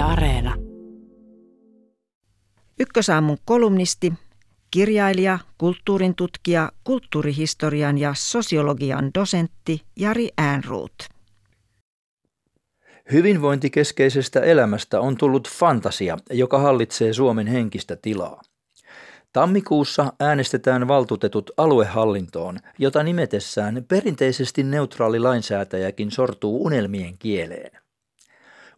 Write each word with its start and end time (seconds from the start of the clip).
Yle 0.00 0.08
Areena. 0.08 0.54
Ykkösaamun 2.80 3.38
kolumnisti, 3.44 4.12
kirjailija, 4.70 5.38
kulttuurin 5.58 6.14
tutkija, 6.14 6.72
kulttuurihistorian 6.84 7.98
ja 7.98 8.14
sosiologian 8.16 9.10
dosentti 9.14 9.82
Jari 9.96 10.28
Äänruut. 10.38 10.92
Hyvinvointikeskeisestä 13.12 14.40
elämästä 14.40 15.00
on 15.00 15.16
tullut 15.16 15.48
fantasia, 15.50 16.16
joka 16.30 16.58
hallitsee 16.58 17.12
Suomen 17.12 17.46
henkistä 17.46 17.96
tilaa. 17.96 18.42
Tammikuussa 19.32 20.12
äänestetään 20.20 20.88
valtuutetut 20.88 21.50
aluehallintoon, 21.56 22.58
jota 22.78 23.02
nimetessään 23.02 23.84
perinteisesti 23.88 24.62
neutraali 24.62 25.18
lainsäätäjäkin 25.18 26.10
sortuu 26.10 26.64
unelmien 26.64 27.18
kieleen. 27.18 27.79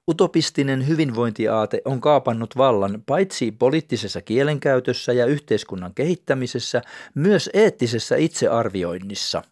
Utopistinen 0.09 0.89
hyvinvointiaate 0.89 1.83
on 1.85 2.01
kaapannut 2.01 2.57
vallan 2.57 3.03
paitsi 3.07 3.53
poliittisessa 3.53 4.21
kielenkäytössä 4.21 5.13
ja 5.13 5.27
yhteiskunnan 5.27 5.95
kehittämisessä, 5.95 6.83
myös 7.15 7.51
eettisessä 7.55 8.17
itsearvioinnissa. 8.17 9.43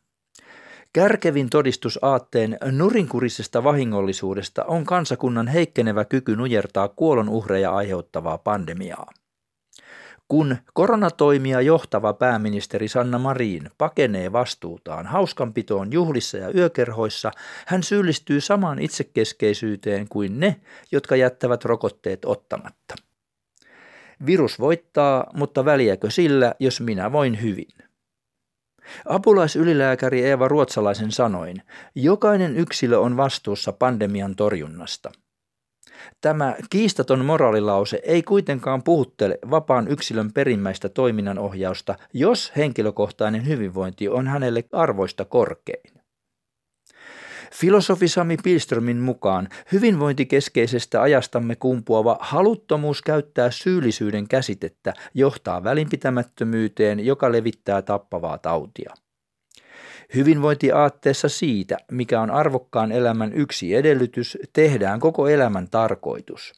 Kärkevin 0.93 1.51
todistus 1.51 1.99
aatteen 2.03 2.59
nurinkurisesta 2.73 3.65
vahingollisuudesta 3.65 4.65
on 4.65 4.85
kansakunnan 4.85 5.49
heikkenevä 5.49 6.05
kyky 6.05 6.37
nujertaa 6.37 6.89
kuolonuhreja 6.89 7.71
aiheuttavaa 7.71 8.39
pandemiaa. 8.39 9.11
Kun 10.31 10.57
koronatoimia 10.73 11.61
johtava 11.61 12.13
pääministeri 12.13 12.89
Sanna 12.89 13.19
Marin 13.19 13.71
pakenee 13.79 14.33
vastuutaan 14.33 15.07
hauskanpitoon 15.07 15.93
juhlissa 15.93 16.39
ja 16.39 16.51
yökerhoissa, 16.55 17.31
hän 17.67 17.83
syyllistyy 17.83 18.41
samaan 18.41 18.79
itsekeskeisyyteen 18.79 20.09
kuin 20.09 20.41
ne, 20.41 20.61
jotka 20.93 21.17
jättävät 21.17 21.65
rokotteet 21.65 22.25
ottamatta. 22.25 22.95
Virus 24.27 24.61
voittaa, 24.61 25.27
mutta 25.35 25.65
väliäkö 25.65 26.11
sillä, 26.11 26.55
jos 26.61 26.81
minä 26.81 27.13
voin 27.13 27.43
hyvin? 27.43 27.75
Apulaisylilääkäri 29.07 30.25
Eeva 30.25 30.49
Ruotsalaisen 30.49 31.13
sanoin, 31.13 31.63
jokainen 31.95 32.57
yksilö 32.57 32.99
on 32.99 33.17
vastuussa 33.17 33.73
pandemian 33.73 34.37
torjunnasta– 34.37 35.13
Tämä 36.21 36.57
kiistaton 36.71 37.25
moraalilause 37.25 38.01
ei 38.05 38.23
kuitenkaan 38.23 38.83
puhuttele 38.83 39.39
vapaan 39.51 39.89
yksilön 39.89 40.33
perimmäistä 40.33 40.89
toiminnanohjausta, 40.89 41.95
jos 42.13 42.53
henkilökohtainen 42.57 43.47
hyvinvointi 43.47 44.09
on 44.09 44.27
hänelle 44.27 44.65
arvoista 44.73 45.25
korkein. 45.25 46.01
Filosofi 47.53 48.09
Sami 48.09 48.37
Pilströmin 48.45 48.97
mukaan 48.97 49.49
hyvinvointikeskeisestä 49.73 51.03
ajastamme 51.03 51.57
kumpuava 51.57 52.17
haluttomuus 52.21 53.03
käyttää 53.03 53.51
syyllisyyden 53.51 54.29
käsitettä 54.29 54.95
johtaa 55.15 55.65
välinpitämättömyyteen, 55.65 57.07
joka 57.07 57.33
levittää 57.33 57.83
tappavaa 57.83 58.39
tautia. 58.39 58.95
Hyvinvointiaatteessa 60.15 61.29
siitä, 61.29 61.77
mikä 61.93 62.21
on 62.21 62.31
arvokkaan 62.31 62.93
elämän 62.93 63.33
yksi 63.33 63.75
edellytys, 63.75 64.39
tehdään 64.53 65.01
koko 65.01 65.29
elämän 65.29 65.69
tarkoitus. 65.71 66.53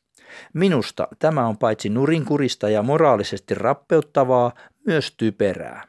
Minusta 0.55 1.09
tämä 1.19 1.47
on 1.47 1.59
paitsi 1.59 1.89
nurinkurista 1.89 2.69
ja 2.69 2.83
moraalisesti 2.83 3.55
rappeuttavaa, 3.55 4.53
myös 4.87 5.15
typerää. 5.17 5.85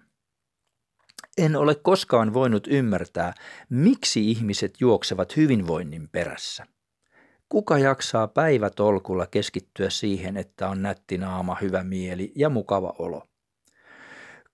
En 1.37 1.55
ole 1.55 1.75
koskaan 1.75 2.33
voinut 2.33 2.67
ymmärtää, 2.67 3.33
miksi 3.69 4.31
ihmiset 4.31 4.73
juoksevat 4.79 5.37
hyvinvoinnin 5.37 6.09
perässä. 6.11 6.65
Kuka 7.49 7.77
jaksaa 7.77 8.27
päivätolkulla 8.27 9.27
keskittyä 9.27 9.89
siihen, 9.89 10.37
että 10.37 10.69
on 10.69 10.81
nätti 10.81 11.17
naama, 11.17 11.57
hyvä 11.61 11.83
mieli 11.83 12.31
ja 12.35 12.49
mukava 12.49 12.95
olo? 12.99 13.27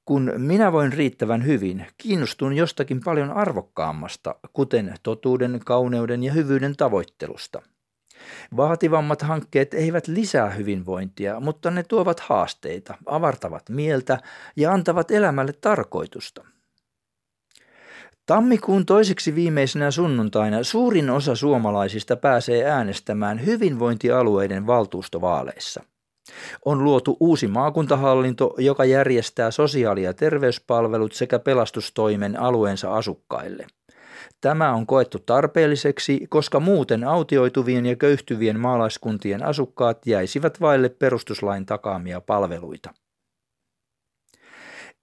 Kun 0.09 0.33
minä 0.37 0.71
voin 0.71 0.93
riittävän 0.93 1.45
hyvin, 1.45 1.85
kiinnostun 1.97 2.53
jostakin 2.53 3.01
paljon 3.05 3.31
arvokkaammasta, 3.31 4.35
kuten 4.53 4.95
totuuden, 5.03 5.59
kauneuden 5.65 6.23
ja 6.23 6.33
hyvyyden 6.33 6.75
tavoittelusta. 6.75 7.61
Vaativammat 8.57 9.21
hankkeet 9.21 9.73
eivät 9.73 10.07
lisää 10.07 10.49
hyvinvointia, 10.49 11.39
mutta 11.39 11.71
ne 11.71 11.83
tuovat 11.83 12.19
haasteita, 12.19 12.95
avartavat 13.05 13.69
mieltä 13.69 14.17
ja 14.55 14.71
antavat 14.71 15.11
elämälle 15.11 15.53
tarkoitusta. 15.53 16.45
Tammikuun 18.25 18.85
toiseksi 18.85 19.35
viimeisenä 19.35 19.91
sunnuntaina 19.91 20.63
suurin 20.63 21.09
osa 21.09 21.35
suomalaisista 21.35 22.15
pääsee 22.15 22.65
äänestämään 22.65 23.45
hyvinvointialueiden 23.45 24.67
valtuustovaaleissa. 24.67 25.83
On 26.65 26.83
luotu 26.83 27.17
uusi 27.19 27.47
maakuntahallinto, 27.47 28.53
joka 28.57 28.85
järjestää 28.85 29.51
sosiaali- 29.51 30.03
ja 30.03 30.13
terveyspalvelut 30.13 31.13
sekä 31.13 31.39
pelastustoimen 31.39 32.39
alueensa 32.39 32.95
asukkaille. 32.95 33.67
Tämä 34.41 34.73
on 34.73 34.85
koettu 34.85 35.19
tarpeelliseksi, 35.19 36.27
koska 36.29 36.59
muuten 36.59 37.03
autioituvien 37.03 37.85
ja 37.85 37.95
köyhtyvien 37.95 38.59
maalaiskuntien 38.59 39.43
asukkaat 39.43 40.07
jäisivät 40.07 40.61
vaille 40.61 40.89
perustuslain 40.89 41.65
takaamia 41.65 42.21
palveluita. 42.21 42.93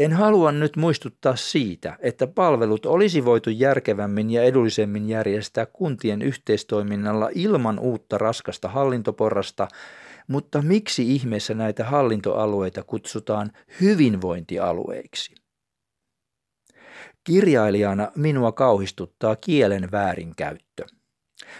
En 0.01 0.13
halua 0.13 0.53
nyt 0.53 0.77
muistuttaa 0.77 1.37
siitä, 1.37 1.97
että 2.01 2.27
palvelut 2.27 2.87
olisi 2.87 3.25
voitu 3.25 3.51
järkevämmin 3.51 4.31
ja 4.31 4.43
edullisemmin 4.43 5.09
järjestää 5.09 5.67
kuntien 5.67 6.23
yhteistoiminnalla 6.23 7.31
ilman 7.35 7.79
uutta 7.79 8.19
raskasta 8.19 8.69
hallintoporrasta, 8.69 9.69
mutta 10.29 10.63
miksi 10.63 11.15
ihmeessä 11.15 11.55
näitä 11.55 11.85
hallintoalueita 11.85 12.83
kutsutaan 12.83 13.53
hyvinvointialueiksi? 13.81 15.35
Kirjailijana 17.25 18.13
minua 18.17 18.53
kauhistuttaa 18.53 19.37
kielen 19.37 19.91
väärinkäyttö. 19.93 20.87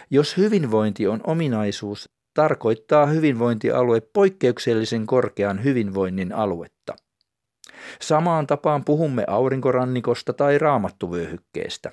Jos 0.09 0.37
hyvinvointi 0.37 1.07
on 1.07 1.21
ominaisuus, 1.23 2.09
tarkoittaa 2.33 3.05
hyvinvointialue 3.05 4.01
poikkeuksellisen 4.01 5.05
korkean 5.05 5.63
hyvinvoinnin 5.63 6.33
aluetta. 6.33 6.95
Samaan 8.01 8.47
tapaan 8.47 8.85
puhumme 8.85 9.23
aurinkorannikosta 9.27 10.33
tai 10.33 10.57
raamattuvyöhykkeestä. 10.57 11.91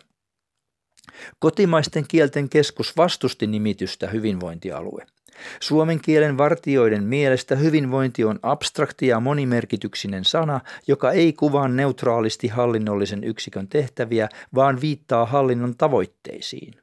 Kotimaisten 1.38 2.04
kielten 2.08 2.48
keskus 2.48 2.96
vastusti 2.96 3.46
nimitystä 3.46 4.06
hyvinvointialue. 4.06 5.06
Suomen 5.60 6.00
kielen 6.00 6.38
vartioiden 6.38 7.04
mielestä 7.04 7.56
hyvinvointi 7.56 8.24
on 8.24 8.38
abstrakti 8.42 9.06
ja 9.06 9.20
monimerkityksinen 9.20 10.24
sana, 10.24 10.60
joka 10.86 11.12
ei 11.12 11.32
kuvaa 11.32 11.68
neutraalisti 11.68 12.48
hallinnollisen 12.48 13.24
yksikön 13.24 13.68
tehtäviä, 13.68 14.28
vaan 14.54 14.80
viittaa 14.80 15.26
hallinnon 15.26 15.76
tavoitteisiin. 15.76 16.74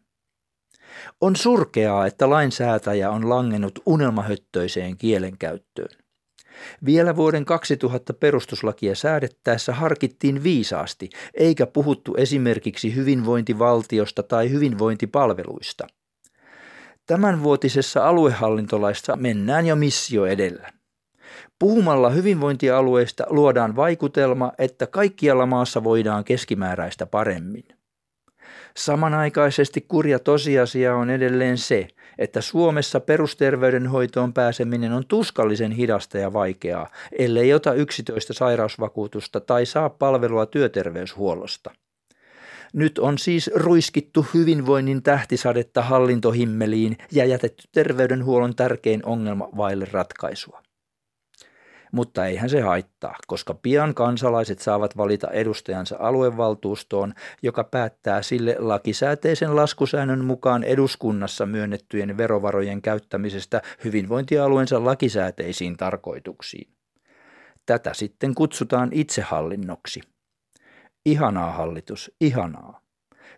On 1.21 1.35
surkeaa, 1.35 2.05
että 2.05 2.29
lainsäätäjä 2.29 3.09
on 3.09 3.29
langennut 3.29 3.79
unelmahöttöiseen 3.85 4.97
kielenkäyttöön. 4.97 6.01
Vielä 6.85 7.15
vuoden 7.15 7.45
2000 7.45 8.13
perustuslakia 8.13 8.95
säädettäessä 8.95 9.73
harkittiin 9.73 10.43
viisaasti, 10.43 11.09
eikä 11.33 11.65
puhuttu 11.65 12.15
esimerkiksi 12.17 12.95
hyvinvointivaltiosta 12.95 14.23
tai 14.23 14.51
hyvinvointipalveluista– 14.51 15.87
Tämänvuotisessa 17.05 18.07
aluehallintolaissa 18.07 19.15
mennään 19.15 19.65
jo 19.65 19.75
missio 19.75 20.25
edellä. 20.25 20.69
Puhumalla 21.59 22.09
hyvinvointialueista 22.09 23.23
luodaan 23.29 23.75
vaikutelma, 23.75 24.51
että 24.57 24.87
kaikkialla 24.87 25.45
maassa 25.45 25.83
voidaan 25.83 26.23
keskimääräistä 26.23 27.05
paremmin. 27.05 27.63
Samanaikaisesti 28.77 29.85
kurja 29.87 30.19
tosiasia 30.19 30.95
on 30.95 31.09
edelleen 31.09 31.57
se, 31.57 31.87
että 32.17 32.41
Suomessa 32.41 32.99
perusterveydenhoitoon 32.99 34.33
pääseminen 34.33 34.91
on 34.91 35.07
tuskallisen 35.07 35.71
hidasta 35.71 36.17
ja 36.17 36.33
vaikeaa, 36.33 36.87
ellei 37.19 37.53
ota 37.53 37.73
yksityistä 37.73 38.33
sairausvakuutusta 38.33 39.39
tai 39.39 39.65
saa 39.65 39.89
palvelua 39.89 40.45
työterveyshuollosta. 40.45 41.71
Nyt 42.73 42.99
on 42.99 43.17
siis 43.17 43.51
ruiskittu 43.55 44.25
hyvinvoinnin 44.33 45.03
tähtisadetta 45.03 45.81
hallintohimmeliin 45.81 46.97
ja 47.11 47.25
jätetty 47.25 47.63
terveydenhuollon 47.71 48.55
tärkein 48.55 49.05
ongelma 49.05 49.49
vaille 49.57 49.87
ratkaisua. 49.91 50.61
Mutta 51.91 52.25
eihän 52.25 52.49
se 52.49 52.61
haittaa, 52.61 53.15
koska 53.27 53.53
pian 53.53 53.93
kansalaiset 53.95 54.59
saavat 54.59 54.97
valita 54.97 55.27
edustajansa 55.27 55.95
aluevaltuustoon, 55.99 57.13
joka 57.43 57.63
päättää 57.63 58.21
sille 58.21 58.55
lakisääteisen 58.59 59.55
laskusäännön 59.55 60.25
mukaan 60.25 60.63
eduskunnassa 60.63 61.45
myönnettyjen 61.45 62.17
verovarojen 62.17 62.81
käyttämisestä 62.81 63.61
hyvinvointialueensa 63.83 64.85
lakisääteisiin 64.85 65.77
tarkoituksiin. 65.77 66.71
Tätä 67.65 67.93
sitten 67.93 68.35
kutsutaan 68.35 68.89
itsehallinnoksi. 68.91 70.01
Ihanaa 71.05 71.51
hallitus, 71.51 72.11
ihanaa. 72.21 72.79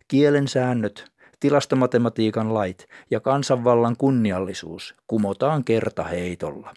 Kielen 0.08 0.48
säännöt, 0.48 1.06
tilastomatematiikan 1.40 2.54
lait 2.54 2.88
ja 3.12 3.20
kansanvallan 3.20 3.98
kunniallisuus 3.98 4.96
kumotaan 5.08 5.64
kertaheitolla. 5.64 6.74